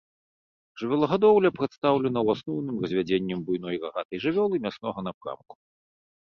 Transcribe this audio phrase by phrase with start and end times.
[0.83, 5.53] Жывёлагадоўля прадстаўлена ў асноўным развядзеннем буйной рагатай жывёлы мяснога напрамку.